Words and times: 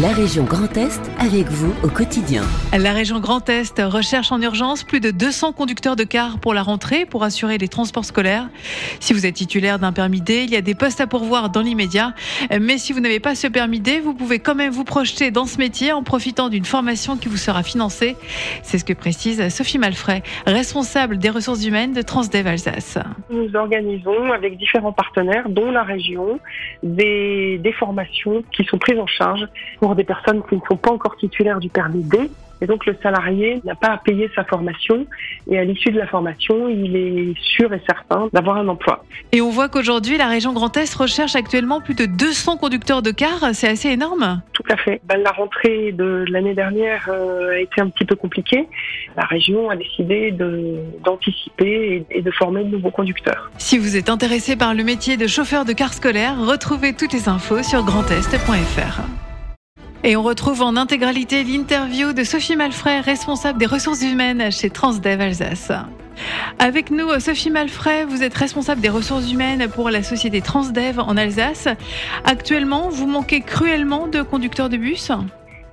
La 0.00 0.08
région 0.08 0.44
Grand 0.44 0.74
Est 0.78 1.02
avec 1.20 1.48
vous 1.48 1.74
au 1.84 1.88
quotidien. 1.88 2.40
La 2.72 2.92
région 2.92 3.20
Grand 3.20 3.46
Est 3.50 3.78
recherche 3.78 4.32
en 4.32 4.40
urgence 4.40 4.84
plus 4.84 5.00
de 5.00 5.10
200 5.10 5.52
conducteurs 5.52 5.96
de 5.96 6.04
cars 6.04 6.38
pour 6.38 6.54
la 6.54 6.62
rentrée 6.62 7.04
pour 7.04 7.24
assurer 7.24 7.58
les 7.58 7.68
transports 7.68 8.06
scolaires. 8.06 8.48
Si 9.00 9.12
vous 9.12 9.26
êtes 9.26 9.34
titulaire 9.34 9.78
d'un 9.78 9.92
permis 9.92 10.22
D, 10.22 10.44
il 10.44 10.50
y 10.50 10.56
a 10.56 10.62
des 10.62 10.74
postes 10.74 11.02
à 11.02 11.06
pourvoir 11.06 11.50
dans 11.50 11.60
l'immédiat. 11.60 12.14
Mais 12.58 12.78
si 12.78 12.94
vous 12.94 13.00
n'avez 13.00 13.20
pas 13.20 13.34
ce 13.34 13.46
permis 13.48 13.80
D, 13.80 14.00
vous 14.00 14.14
pouvez 14.14 14.38
quand 14.38 14.54
même 14.54 14.72
vous 14.72 14.84
projeter 14.84 15.30
dans 15.30 15.44
ce 15.44 15.58
métier 15.58 15.92
en 15.92 16.02
profitant 16.02 16.48
d'une 16.48 16.64
formation 16.64 17.18
qui 17.18 17.28
vous 17.28 17.36
sera 17.36 17.62
financée. 17.62 18.16
C'est 18.62 18.78
ce 18.78 18.86
que 18.86 18.94
précise 18.94 19.46
Sophie 19.50 19.76
Malfray, 19.76 20.22
responsable 20.46 21.18
des 21.18 21.28
ressources 21.28 21.66
humaines 21.66 21.92
de 21.92 22.00
Transdev 22.00 22.46
Alsace. 22.46 22.96
Nous 23.28 23.54
organisons 23.54 24.32
avec 24.32 24.56
différents 24.56 24.94
partenaires, 24.94 25.50
dont 25.50 25.70
la 25.70 25.82
région, 25.82 26.40
des, 26.82 27.58
des 27.58 27.72
formations 27.74 28.42
qui 28.56 28.64
sont 28.64 28.78
prises 28.78 28.98
en 28.98 29.06
charge 29.06 29.46
pour 29.82 29.96
des 29.96 30.04
personnes 30.04 30.44
qui 30.48 30.54
ne 30.54 30.60
sont 30.68 30.76
pas 30.76 30.92
encore 30.92 31.16
titulaires 31.16 31.58
du 31.58 31.68
permis 31.68 32.04
D. 32.04 32.30
Et 32.60 32.66
donc 32.66 32.86
le 32.86 32.96
salarié 33.02 33.60
n'a 33.64 33.74
pas 33.74 33.88
à 33.88 33.98
payer 33.98 34.30
sa 34.36 34.44
formation 34.44 35.04
et 35.50 35.58
à 35.58 35.64
l'issue 35.64 35.90
de 35.90 35.98
la 35.98 36.06
formation, 36.06 36.68
il 36.68 36.94
est 36.94 37.34
sûr 37.40 37.74
et 37.74 37.82
certain 37.84 38.28
d'avoir 38.32 38.58
un 38.58 38.68
emploi. 38.68 39.04
Et 39.32 39.40
on 39.40 39.50
voit 39.50 39.68
qu'aujourd'hui, 39.68 40.16
la 40.16 40.28
région 40.28 40.52
Grand 40.52 40.76
Est 40.76 40.94
recherche 40.94 41.34
actuellement 41.34 41.80
plus 41.80 41.96
de 41.96 42.06
200 42.06 42.58
conducteurs 42.58 43.02
de 43.02 43.10
cars. 43.10 43.44
C'est 43.54 43.66
assez 43.66 43.88
énorme. 43.88 44.40
Tout 44.52 44.62
à 44.70 44.76
fait. 44.76 45.00
Ben, 45.02 45.20
la 45.20 45.32
rentrée 45.32 45.90
de 45.90 46.24
l'année 46.28 46.54
dernière 46.54 47.08
euh, 47.08 47.50
a 47.50 47.58
été 47.58 47.80
un 47.80 47.88
petit 47.88 48.04
peu 48.04 48.14
compliquée. 48.14 48.68
La 49.16 49.24
région 49.24 49.68
a 49.68 49.74
décidé 49.74 50.30
d'anticiper 51.02 52.06
et, 52.08 52.18
et 52.18 52.22
de 52.22 52.30
former 52.30 52.62
de 52.62 52.68
nouveaux 52.68 52.92
conducteurs. 52.92 53.50
Si 53.58 53.78
vous 53.78 53.96
êtes 53.96 54.08
intéressé 54.08 54.54
par 54.54 54.74
le 54.74 54.84
métier 54.84 55.16
de 55.16 55.26
chauffeur 55.26 55.64
de 55.64 55.72
car 55.72 55.92
scolaire, 55.92 56.36
retrouvez 56.38 56.92
toutes 56.92 57.12
les 57.12 57.28
infos 57.28 57.64
sur 57.64 57.82
grandest.fr. 57.82 59.02
Et 60.04 60.16
on 60.16 60.22
retrouve 60.22 60.62
en 60.62 60.76
intégralité 60.76 61.44
l'interview 61.44 62.12
de 62.12 62.24
Sophie 62.24 62.56
Malfray, 62.56 63.00
responsable 63.00 63.60
des 63.60 63.66
ressources 63.66 64.02
humaines 64.02 64.50
chez 64.50 64.68
Transdev 64.68 65.20
Alsace. 65.20 65.70
Avec 66.58 66.90
nous, 66.90 67.08
Sophie 67.20 67.50
Malfray, 67.50 68.04
vous 68.04 68.24
êtes 68.24 68.34
responsable 68.34 68.80
des 68.80 68.88
ressources 68.88 69.30
humaines 69.30 69.68
pour 69.68 69.90
la 69.90 70.02
société 70.02 70.40
Transdev 70.40 70.98
en 70.98 71.16
Alsace. 71.16 71.68
Actuellement, 72.24 72.88
vous 72.88 73.06
manquez 73.06 73.42
cruellement 73.42 74.08
de 74.08 74.22
conducteurs 74.22 74.68
de 74.68 74.76
bus? 74.76 75.12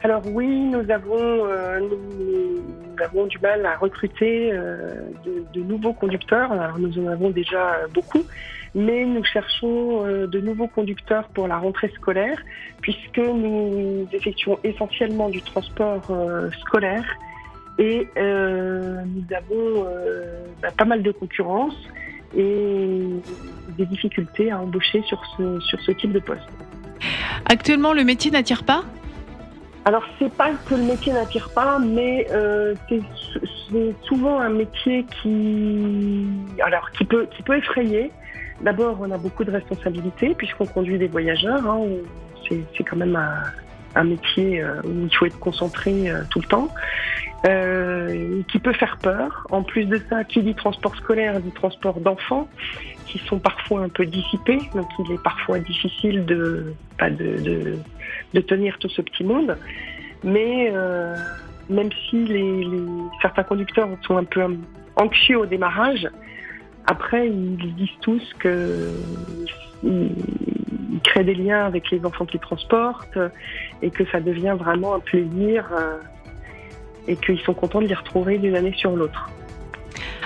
Alors 0.04 0.22
oui, 0.32 0.48
nous 0.48 0.90
avons, 0.92 1.46
euh, 1.48 1.80
avons 3.02 3.26
du 3.26 3.38
mal 3.40 3.66
à 3.66 3.76
recruter 3.76 4.52
euh, 4.52 4.94
de, 5.54 5.62
nouveaux 5.62 5.94
conducteurs. 5.94 6.52
Alors 6.52 6.80
nous 6.80 7.00
en 7.00 7.08
avons 7.08 7.30
déjà 7.30 7.78
beaucoup, 7.94 8.24
mais 8.76 9.06
nous 9.06 9.24
cherchons 9.24 10.06
euh, 10.06 10.28
de 10.28 10.40
nouveaux 10.40 10.68
conducteurs 10.68 11.28
pour 11.30 11.48
la 11.48 11.58
rentrée 11.58 11.92
scolaire, 11.96 12.40
puisque 12.82 13.18
nous 13.18 14.08
effectuons 14.12 14.60
essentiellement 14.64 15.30
du 15.30 15.42
transport 15.42 16.06
euh, 16.10 16.50
scolaire 16.62 17.06
et 17.78 18.08
euh, 18.18 19.02
nous 19.06 19.36
avons 19.36 19.86
bah, 20.62 20.70
pas 20.78 20.86
mal 20.86 21.02
de 21.02 21.12
concurrence 21.12 21.76
et 22.36 23.08
des 23.78 23.86
difficultés 23.86 24.52
à 24.52 24.60
embaucher 24.60 25.02
sur 25.04 25.22
ce, 25.38 25.60
sur 25.62 25.80
ce 25.82 25.92
type 25.94 26.12
de 26.12 26.20
poste. 26.20 26.42
Actuellement, 27.46 27.94
le 27.94 28.04
métier 28.04 28.30
n'attire 28.32 28.64
pas? 28.64 28.84
Alors 29.86 30.04
c'est 30.18 30.32
pas 30.34 30.52
que 30.66 30.76
le 30.76 30.84
métier 30.84 31.14
n'attire 31.14 31.50
pas, 31.54 31.80
mais 31.80 32.28
euh, 32.32 32.76
c'est 32.90 33.96
souvent 34.04 34.40
un 34.40 34.50
métier 34.50 35.06
qui, 35.22 36.28
alors 36.62 36.92
qui 36.92 37.06
peut 37.06 37.28
qui 37.36 37.44
peut 37.44 37.58
effrayer. 37.58 38.12
D'abord, 38.62 38.98
on 39.00 39.10
a 39.12 39.18
beaucoup 39.18 39.46
de 39.46 39.52
responsabilités 39.52 40.36
puisqu'on 40.36 40.66
conduit 40.66 40.98
des 40.98 41.08
voyageurs. 41.08 41.66
Hein, 41.66 41.86
c'est 42.50 42.84
quand 42.84 42.98
même 42.98 43.16
un, 43.16 43.44
un 43.96 44.04
métier 44.04 44.62
euh, 44.62 44.82
où 44.84 45.06
il 45.06 45.16
faut 45.16 45.26
être 45.26 45.40
concentré 45.40 46.10
euh, 46.10 46.22
tout 46.30 46.40
le 46.40 46.48
temps, 46.48 46.68
euh, 47.46 48.42
qui 48.50 48.60
peut 48.60 48.74
faire 48.74 48.98
peur. 48.98 49.48
En 49.50 49.64
plus 49.64 49.86
de 49.86 50.00
ça, 50.10 50.24
qui 50.24 50.42
dit 50.42 50.56
transport 50.56 50.96
scolaire 50.96 51.40
dit 51.40 51.52
transport 51.52 52.00
d'enfants, 52.00 52.48
qui 53.06 53.20
sont 53.20 53.40
parfois 53.40 53.82
un 53.82 53.90
peu 53.90 54.06
dissipés, 54.06 54.60
donc 54.76 54.88
il 55.00 55.14
est 55.14 55.24
parfois 55.24 55.60
difficile 55.60 56.26
de, 56.26 56.74
pas 56.98 57.10
de, 57.10 57.42
de, 57.42 57.78
de 58.34 58.42
tenir 58.42 58.78
tout 58.80 58.90
ce 58.90 59.02
petit 59.02 59.24
monde. 59.24 59.58
Mais 60.24 60.70
euh, 60.74 61.16
même 61.70 61.90
si 62.10 62.26
les, 62.26 62.64
les, 62.66 62.84
certains 63.22 63.44
conducteurs 63.44 63.88
sont 64.06 64.18
un 64.18 64.26
peu 64.26 64.42
anxieux 64.98 65.40
au 65.40 65.46
démarrage, 65.46 66.08
après, 66.86 67.28
ils 67.28 67.76
disent 67.76 68.00
tous 68.02 68.34
que 68.40 68.92
ils, 69.84 70.12
créent 71.04 71.24
des 71.24 71.36
liens 71.36 71.66
avec 71.66 71.92
les 71.92 72.04
enfants 72.06 72.26
qu'ils 72.26 72.40
transportent 72.40 73.18
et 73.82 73.90
que 73.90 74.04
ça 74.12 74.20
devient 74.20 74.56
vraiment 74.60 74.96
un 74.96 75.00
plaisir 75.00 75.70
euh, 75.72 75.98
et 77.08 77.16
qu'ils 77.16 77.40
sont 77.40 77.54
contents 77.54 77.82
de 77.82 77.88
les 77.88 77.96
retrouver 77.96 78.38
d'une 78.38 78.56
année 78.56 78.74
sur 78.76 78.96
l'autre. 78.96 79.30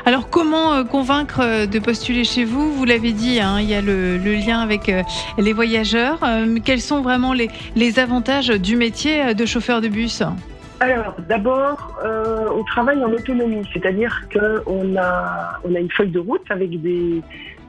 Alors 0.06 0.29
comment 0.29 0.73
euh, 0.73 0.84
convaincre 0.84 1.39
euh, 1.41 1.66
de 1.66 1.79
postuler 1.79 2.23
chez 2.25 2.44
vous? 2.44 2.73
Vous 2.73 2.85
l'avez 2.85 3.13
dit, 3.13 3.39
hein, 3.39 3.59
il 3.59 3.69
y 3.69 3.73
a 3.73 3.81
le, 3.81 4.17
le, 4.17 4.34
lien 4.34 4.59
avec 4.59 4.91
les 5.38 5.53
voyageurs. 5.53 6.19
quels 6.66 6.81
sont 6.81 7.01
vraiment 7.01 7.34
les, 7.34 7.50
les 7.75 8.00
avantages 8.00 8.50
du 8.50 8.75
métier 8.75 9.34
de 9.34 9.45
chauffeur 9.45 9.79
de 9.79 9.88
bus? 9.88 10.23
Alors, 10.84 11.16
d'abord, 11.29 11.97
euh, 12.03 12.50
on 12.53 12.63
travaille 12.66 13.01
en 13.05 13.09
autonomie, 13.09 13.66
c'est-à-dire 13.72 14.28
qu'on 14.34 14.97
a, 14.97 15.59
on 15.63 15.73
a 15.75 15.79
une 15.79 15.90
feuille 15.90 16.11
de 16.11 16.19
route 16.19 16.44
avec 16.50 16.81
des, 16.81 17.22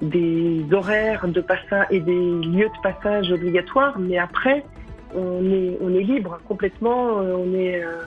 des 0.02 0.64
horaires 0.72 1.28
de 1.28 1.40
passage 1.40 1.86
et 1.90 2.00
des 2.00 2.12
lieux 2.12 2.68
de 2.76 2.82
passage 2.82 3.30
obligatoires, 3.30 3.96
mais 4.00 4.18
après, 4.18 4.64
on 5.14 5.44
est, 5.48 5.78
on 5.80 5.94
est 5.94 6.02
libre 6.02 6.40
complètement, 6.48 7.20
euh, 7.20 7.36
on 7.36 7.54
est, 7.54 7.84
euh, 7.84 8.02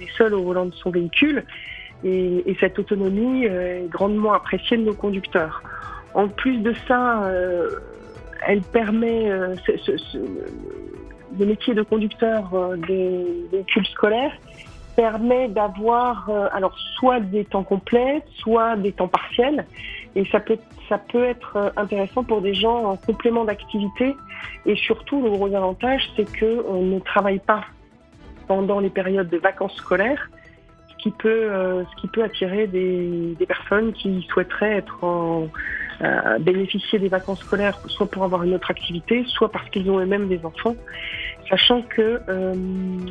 on 0.00 0.06
seul 0.16 0.34
au 0.34 0.42
volant 0.42 0.66
de 0.66 0.74
son 0.74 0.90
véhicule, 0.90 1.44
et, 2.04 2.50
et 2.50 2.56
cette 2.60 2.78
autonomie 2.78 3.44
est 3.44 3.88
grandement 3.88 4.32
appréciée 4.32 4.76
de 4.76 4.84
nos 4.84 4.94
conducteurs. 4.94 5.62
En 6.14 6.28
plus 6.28 6.58
de 6.58 6.74
ça, 6.86 7.24
euh, 7.24 7.68
elle 8.46 8.62
permet, 8.62 9.30
euh, 9.30 9.54
ce, 9.66 10.18
le 11.38 11.46
métier 11.46 11.74
de 11.74 11.82
conducteur 11.82 12.54
euh, 12.54 12.76
des 12.76 13.46
véhicules 13.52 13.86
scolaires 13.86 14.32
permet 14.94 15.48
d'avoir 15.48 16.30
euh, 16.30 16.48
alors 16.52 16.74
soit 16.96 17.20
des 17.20 17.44
temps 17.44 17.64
complets, 17.64 18.22
soit 18.38 18.76
des 18.76 18.92
temps 18.92 19.08
partiels, 19.08 19.66
et 20.14 20.24
ça 20.32 20.40
peut 20.40 20.58
ça 20.88 20.98
peut 20.98 21.24
être 21.24 21.56
euh, 21.56 21.70
intéressant 21.76 22.22
pour 22.22 22.40
des 22.40 22.54
gens 22.54 22.84
en 22.84 22.96
complément 22.96 23.44
d'activité. 23.44 24.14
Et 24.64 24.76
surtout, 24.76 25.20
le 25.22 25.30
gros 25.30 25.52
avantage, 25.54 26.02
c'est 26.14 26.30
que 26.30 26.64
on 26.68 26.82
ne 26.82 27.00
travaille 27.00 27.40
pas 27.40 27.62
pendant 28.46 28.80
les 28.80 28.90
périodes 28.90 29.28
de 29.28 29.38
vacances 29.38 29.74
scolaires, 29.76 30.30
ce 30.88 30.96
qui 31.02 31.10
peut 31.10 31.28
euh, 31.28 31.84
ce 31.84 32.00
qui 32.00 32.08
peut 32.08 32.22
attirer 32.22 32.66
des, 32.66 33.36
personnes 33.46 33.92
qui 33.92 34.26
souhaiteraient 34.30 34.84
euh, 35.02 36.38
bénéficier 36.40 36.98
des 36.98 37.08
vacances 37.08 37.40
scolaires, 37.40 37.78
soit 37.86 38.10
pour 38.10 38.24
avoir 38.24 38.42
une 38.42 38.54
autre 38.54 38.70
activité, 38.70 39.24
soit 39.28 39.50
parce 39.50 39.68
qu'ils 39.70 39.90
ont 39.90 39.98
eux-mêmes 39.98 40.28
des 40.28 40.44
enfants, 40.44 40.76
sachant 41.48 41.82
que 41.82 42.20
euh, 42.28 42.54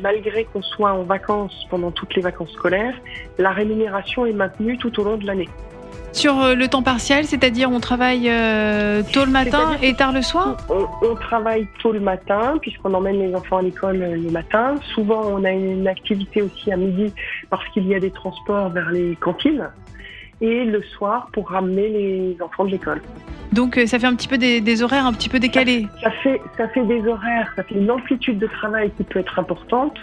malgré 0.02 0.44
qu'on 0.44 0.62
soit 0.62 0.92
en 0.92 1.02
vacances 1.02 1.66
pendant 1.70 1.90
toutes 1.90 2.14
les 2.14 2.22
vacances 2.22 2.52
scolaires, 2.52 2.94
la 3.38 3.50
rémunération 3.50 4.26
est 4.26 4.32
maintenue 4.32 4.78
tout 4.78 5.00
au 5.00 5.04
long 5.04 5.16
de 5.16 5.26
l'année. 5.26 5.48
Sur 6.16 6.40
euh, 6.40 6.54
le 6.54 6.66
temps 6.66 6.82
partiel, 6.82 7.26
c'est-à-dire 7.26 7.70
on 7.70 7.78
travaille 7.78 8.30
euh, 8.30 9.02
tôt 9.12 9.26
le 9.26 9.30
matin 9.30 9.76
et 9.82 9.92
tard 9.92 10.12
le 10.12 10.22
soir? 10.22 10.56
On, 10.70 10.86
on, 11.06 11.14
travaille 11.14 11.68
tôt 11.82 11.92
le 11.92 12.00
matin 12.00 12.56
puisqu'on 12.62 12.94
emmène 12.94 13.18
les 13.18 13.34
enfants 13.34 13.58
à 13.58 13.62
l'école 13.62 13.98
le 13.98 14.30
matin. 14.30 14.76
Souvent 14.94 15.22
on 15.26 15.44
a 15.44 15.50
une 15.50 15.86
activité 15.86 16.40
aussi 16.40 16.72
à 16.72 16.78
midi 16.78 17.12
parce 17.50 17.68
qu'il 17.68 17.86
y 17.86 17.94
a 17.94 18.00
des 18.00 18.10
transports 18.10 18.70
vers 18.70 18.90
les 18.92 19.14
cantines 19.16 19.68
et 20.40 20.64
le 20.64 20.82
soir 20.82 21.28
pour 21.34 21.50
ramener 21.50 21.88
les 21.90 22.36
enfants 22.42 22.64
de 22.64 22.70
l'école. 22.70 23.02
Donc 23.52 23.78
ça 23.86 23.98
fait 23.98 24.06
un 24.06 24.14
petit 24.14 24.28
peu 24.28 24.38
des, 24.38 24.62
des 24.62 24.82
horaires 24.82 25.04
un 25.04 25.12
petit 25.12 25.28
peu 25.28 25.38
décalés. 25.38 25.86
Ça, 26.02 26.08
ça, 26.08 26.10
fait 26.22 26.40
ça 26.56 26.68
fait 26.68 26.84
des 26.86 27.06
horaires, 27.06 27.52
ça 27.56 27.62
fait 27.62 27.74
une 27.74 27.90
amplitude 27.90 28.38
de 28.38 28.46
travail 28.46 28.90
qui 28.96 29.04
peut 29.04 29.20
être 29.20 29.38
importante 29.38 29.98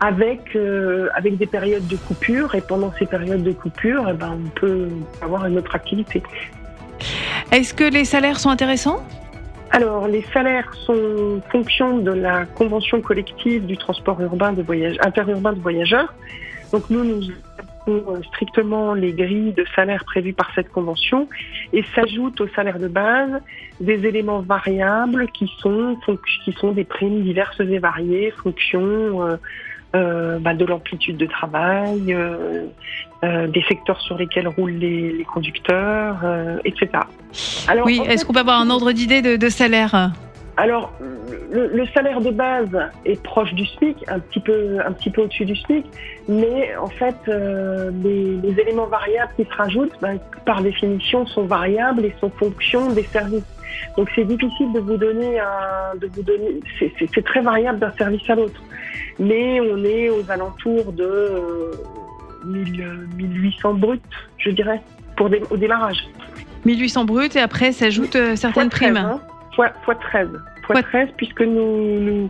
avec 0.00 0.54
euh, 0.54 1.08
avec 1.14 1.36
des 1.36 1.46
périodes 1.46 1.86
de 1.86 1.96
coupure 1.96 2.54
et 2.54 2.60
pendant 2.60 2.92
ces 2.98 3.06
périodes 3.06 3.42
de 3.42 3.52
coupure, 3.52 4.06
eh 4.08 4.12
ben, 4.12 4.38
on 4.44 4.48
peut 4.50 4.88
avoir 5.20 5.46
une 5.46 5.58
autre 5.58 5.74
activité. 5.74 6.22
Est-ce 7.50 7.74
que 7.74 7.84
les 7.84 8.04
salaires 8.04 8.38
sont 8.38 8.50
intéressants? 8.50 9.04
Alors, 9.70 10.08
les 10.08 10.22
salaires 10.32 10.72
sont 10.86 11.42
fonction 11.50 11.98
de 11.98 12.10
la 12.10 12.46
convention 12.46 13.00
collective 13.02 13.66
du 13.66 13.76
transport 13.76 14.20
urbain 14.20 14.52
de 14.52 14.62
voyage, 14.62 14.96
interurbain 15.00 15.52
de 15.52 15.60
voyageurs. 15.60 16.14
Donc, 16.72 16.88
nous, 16.90 17.04
nous 17.04 17.22
strictement 18.32 18.94
les 18.94 19.12
grilles 19.12 19.52
de 19.52 19.64
salaire 19.74 20.04
prévues 20.04 20.32
par 20.32 20.50
cette 20.54 20.70
convention 20.70 21.28
et 21.72 21.82
s'ajoutent 21.94 22.40
au 22.40 22.48
salaire 22.48 22.78
de 22.78 22.88
base 22.88 23.40
des 23.80 24.06
éléments 24.06 24.40
variables 24.40 25.28
qui 25.28 25.50
sont, 25.60 25.96
qui 26.44 26.52
sont 26.52 26.72
des 26.72 26.84
primes 26.84 27.22
diverses 27.22 27.60
et 27.60 27.78
variées, 27.78 28.32
fonction 28.42 29.26
euh, 29.26 29.36
euh, 29.94 30.38
bah, 30.38 30.54
de 30.54 30.64
l'amplitude 30.64 31.16
de 31.16 31.26
travail, 31.26 32.12
euh, 32.12 32.66
euh, 33.24 33.46
des 33.46 33.62
secteurs 33.62 34.00
sur 34.00 34.18
lesquels 34.18 34.48
roulent 34.48 34.72
les, 34.72 35.12
les 35.12 35.24
conducteurs, 35.24 36.18
etc. 36.64 36.88
Alors, 37.68 37.86
oui, 37.86 38.00
est-ce 38.06 38.24
qu'on 38.24 38.32
peut 38.32 38.40
avoir 38.40 38.60
un 38.60 38.70
ordre 38.70 38.92
d'idée 38.92 39.22
de, 39.22 39.36
de 39.36 39.48
salaire 39.48 40.12
alors, 40.58 40.92
le, 41.52 41.86
salaire 41.94 42.20
de 42.20 42.32
base 42.32 42.76
est 43.04 43.22
proche 43.22 43.54
du 43.54 43.64
SMIC, 43.64 43.96
un 44.08 44.18
petit 44.18 44.40
peu, 44.40 44.78
un 44.84 44.90
petit 44.90 45.08
peu 45.08 45.22
au-dessus 45.22 45.44
du 45.44 45.54
SMIC, 45.54 45.86
mais 46.28 46.76
en 46.76 46.88
fait, 46.88 47.14
euh, 47.28 47.92
les, 48.02 48.60
éléments 48.60 48.88
variables 48.88 49.30
qui 49.36 49.44
se 49.44 49.54
rajoutent, 49.54 49.92
ben, 50.02 50.18
par 50.44 50.60
définition, 50.60 51.24
sont 51.26 51.44
variables 51.44 52.04
et 52.04 52.14
sont 52.20 52.30
fonction 52.30 52.90
des 52.90 53.04
services. 53.04 53.44
Donc, 53.96 54.08
c'est 54.14 54.24
difficile 54.24 54.72
de 54.72 54.80
vous 54.80 54.96
donner 54.96 55.38
un, 55.38 55.96
de 56.00 56.08
vous 56.12 56.22
donner, 56.22 56.60
c'est 56.78 57.24
très 57.24 57.40
variable 57.40 57.78
d'un 57.78 57.92
service 57.92 58.28
à 58.28 58.34
l'autre. 58.34 58.60
Mais 59.18 59.60
on 59.60 59.84
est 59.84 60.08
aux 60.10 60.30
alentours 60.30 60.92
de 60.92 61.70
1800 62.44 63.70
euh, 63.70 63.72
bruts, 63.74 64.00
je 64.38 64.50
dirais, 64.50 64.80
pour 65.16 65.30
au 65.50 65.56
démarrage. 65.56 65.98
1800 66.64 67.04
bruts 67.04 67.28
et 67.34 67.40
après 67.40 67.72
s'ajoutent 67.72 68.16
euh, 68.16 68.36
certaines 68.36 68.68
primes. 68.68 68.96
Hein 68.96 69.20
fois, 69.84 69.94
13. 69.94 70.28
Fois 70.66 70.82
13 70.82 71.08
puisque 71.16 71.40
nous, 71.40 72.28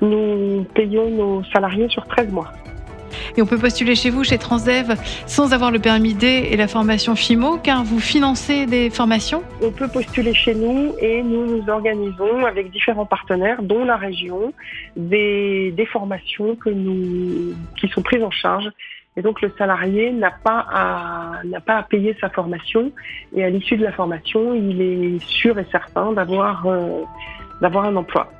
nous, 0.00 0.66
payons 0.74 1.10
nos 1.10 1.44
salariés 1.52 1.88
sur 1.88 2.06
13 2.06 2.30
mois. 2.30 2.52
Et 3.36 3.42
on 3.42 3.46
peut 3.46 3.58
postuler 3.58 3.94
chez 3.94 4.10
vous, 4.10 4.24
chez 4.24 4.38
Transdev, 4.38 4.94
sans 5.26 5.52
avoir 5.52 5.70
le 5.70 5.78
permis 5.78 6.14
D 6.14 6.48
et 6.50 6.56
la 6.56 6.68
formation 6.68 7.14
FIMO, 7.14 7.58
car 7.58 7.84
vous 7.84 8.00
financez 8.00 8.66
des 8.66 8.90
formations. 8.90 9.42
On 9.62 9.70
peut 9.70 9.88
postuler 9.88 10.34
chez 10.34 10.54
nous 10.54 10.94
et 11.00 11.22
nous 11.22 11.46
nous 11.46 11.68
organisons 11.68 12.44
avec 12.46 12.70
différents 12.70 13.06
partenaires, 13.06 13.62
dont 13.62 13.84
la 13.84 13.96
région, 13.96 14.52
des, 14.96 15.72
des 15.72 15.86
formations 15.86 16.56
que 16.56 16.70
nous, 16.70 17.54
qui 17.78 17.88
sont 17.88 18.02
prises 18.02 18.22
en 18.22 18.30
charge. 18.30 18.70
Et 19.16 19.22
donc 19.22 19.40
le 19.42 19.52
salarié 19.58 20.12
n'a 20.12 20.30
pas 20.30 20.66
à 20.72 21.40
n'a 21.44 21.60
pas 21.60 21.78
à 21.78 21.82
payer 21.82 22.16
sa 22.20 22.30
formation. 22.30 22.92
Et 23.34 23.44
à 23.44 23.50
l'issue 23.50 23.76
de 23.76 23.82
la 23.82 23.92
formation, 23.92 24.54
il 24.54 24.80
est 24.80 25.18
sûr 25.26 25.58
et 25.58 25.66
certain 25.72 26.12
d'avoir 26.12 26.64
euh, 26.66 27.02
d'avoir 27.60 27.84
un 27.86 27.96
emploi. 27.96 28.30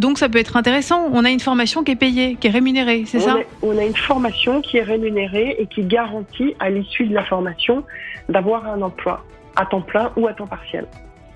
Donc 0.00 0.18
ça 0.18 0.28
peut 0.28 0.38
être 0.38 0.56
intéressant. 0.56 1.08
On 1.12 1.24
a 1.24 1.30
une 1.30 1.40
formation 1.40 1.84
qui 1.84 1.92
est 1.92 1.96
payée, 1.96 2.36
qui 2.36 2.48
est 2.48 2.50
rémunérée, 2.50 3.04
c'est 3.06 3.20
ça 3.20 3.36
On 3.62 3.76
a 3.78 3.84
une 3.84 3.96
formation 3.96 4.60
qui 4.60 4.78
est 4.78 4.82
rémunérée 4.82 5.56
et 5.58 5.66
qui 5.66 5.82
garantit 5.82 6.54
à 6.58 6.70
l'issue 6.70 7.06
de 7.06 7.14
la 7.14 7.24
formation 7.24 7.84
d'avoir 8.28 8.66
un 8.66 8.82
emploi 8.82 9.24
à 9.56 9.66
temps 9.66 9.82
plein 9.82 10.10
ou 10.16 10.26
à 10.26 10.32
temps 10.32 10.46
partiel. 10.46 10.86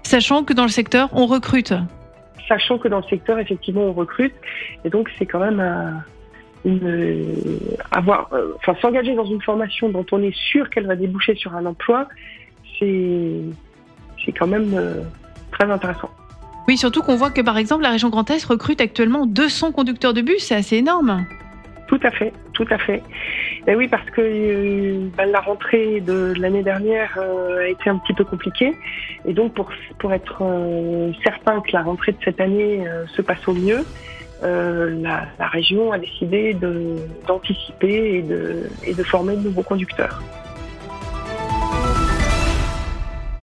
Sachant 0.02 0.44
que 0.44 0.52
dans 0.52 0.62
le 0.62 0.70
secteur, 0.70 1.08
on 1.12 1.26
recrute. 1.26 1.74
Sachant 2.48 2.78
que 2.78 2.88
dans 2.88 2.98
le 2.98 3.08
secteur, 3.10 3.38
effectivement, 3.38 3.82
on 3.82 3.92
recrute. 3.92 4.34
Et 4.84 4.90
donc 4.90 5.10
c'est 5.18 5.26
quand 5.26 5.40
même 5.40 5.60
un 5.60 6.04
avoir, 7.92 8.28
euh, 8.32 8.54
enfin, 8.56 8.74
s'engager 8.80 9.14
dans 9.14 9.24
une 9.24 9.40
formation 9.42 9.88
dont 9.88 10.06
on 10.10 10.22
est 10.22 10.34
sûr 10.34 10.68
qu'elle 10.70 10.86
va 10.86 10.96
déboucher 10.96 11.34
sur 11.36 11.54
un 11.54 11.64
emploi, 11.66 12.08
c'est, 12.78 13.40
c'est 14.24 14.32
quand 14.32 14.46
même 14.46 14.72
euh, 14.74 15.02
très 15.52 15.70
intéressant. 15.70 16.10
Oui, 16.68 16.76
surtout 16.76 17.02
qu'on 17.02 17.16
voit 17.16 17.30
que 17.30 17.40
par 17.40 17.58
exemple 17.58 17.82
la 17.82 17.90
région 17.90 18.08
Grand 18.08 18.28
Est 18.30 18.44
recrute 18.44 18.80
actuellement 18.80 19.26
200 19.26 19.72
conducteurs 19.72 20.14
de 20.14 20.20
bus, 20.20 20.38
c'est 20.38 20.54
assez 20.54 20.76
énorme. 20.76 21.24
Tout 21.86 22.00
à 22.02 22.10
fait, 22.10 22.32
tout 22.52 22.66
à 22.70 22.78
fait. 22.78 23.02
Et 23.68 23.76
oui, 23.76 23.86
parce 23.86 24.08
que 24.10 24.20
euh, 24.20 25.08
ben, 25.16 25.30
la 25.30 25.40
rentrée 25.40 26.00
de 26.00 26.34
l'année 26.36 26.64
dernière 26.64 27.16
a 27.18 27.68
été 27.68 27.88
un 27.88 27.98
petit 27.98 28.12
peu 28.12 28.24
compliquée. 28.24 28.74
Et 29.24 29.32
donc, 29.32 29.54
pour, 29.54 29.70
pour 29.98 30.12
être 30.12 30.42
certain 31.22 31.60
que 31.60 31.72
la 31.72 31.82
rentrée 31.82 32.12
de 32.12 32.18
cette 32.24 32.40
année 32.40 32.84
se 33.14 33.22
passe 33.22 33.46
au 33.46 33.54
mieux, 33.54 33.84
euh, 34.42 34.90
la, 35.00 35.26
la, 35.38 35.48
région 35.48 35.92
a 35.92 35.98
décidé 35.98 36.54
d'anticiper 37.26 38.18
et 38.18 38.22
de, 38.22 38.68
et 38.84 38.92
de 38.92 39.02
former 39.02 39.34
de 39.34 39.42
nouveaux 39.42 39.62
conducteurs. 39.62 40.22